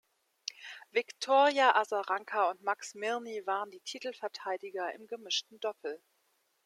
Wiktoryja 0.89 1.75
Asaranka 1.75 2.49
und 2.49 2.63
Max 2.63 2.95
Mirny 2.95 3.45
waren 3.45 3.69
die 3.69 3.81
Titelverteidiger 3.81 4.91
im 4.95 5.05
gemischten 5.05 5.59
Doppel. 5.59 6.01